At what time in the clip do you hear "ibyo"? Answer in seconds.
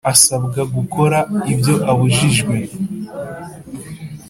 1.53-1.75